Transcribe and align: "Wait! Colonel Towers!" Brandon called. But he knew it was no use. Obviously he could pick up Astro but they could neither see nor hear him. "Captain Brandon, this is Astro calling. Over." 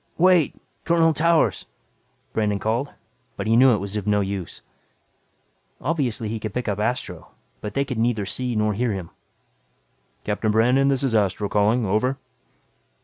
"Wait! 0.17 0.55
Colonel 0.83 1.13
Towers!" 1.13 1.67
Brandon 2.33 2.57
called. 2.57 2.89
But 3.37 3.45
he 3.45 3.55
knew 3.55 3.75
it 3.75 3.77
was 3.77 3.95
no 4.07 4.19
use. 4.21 4.63
Obviously 5.79 6.27
he 6.27 6.39
could 6.39 6.55
pick 6.55 6.67
up 6.67 6.79
Astro 6.79 7.27
but 7.61 7.75
they 7.75 7.85
could 7.85 7.99
neither 7.99 8.25
see 8.25 8.55
nor 8.55 8.73
hear 8.73 8.93
him. 8.93 9.11
"Captain 10.23 10.51
Brandon, 10.51 10.87
this 10.87 11.03
is 11.03 11.13
Astro 11.13 11.49
calling. 11.49 11.85
Over." 11.85 12.17